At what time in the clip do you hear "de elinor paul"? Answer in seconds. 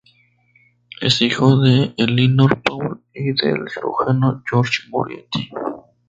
1.61-3.03